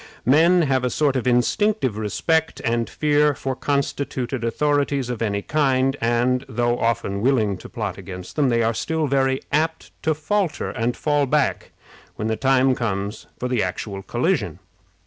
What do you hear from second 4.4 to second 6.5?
authorities of any kind, and,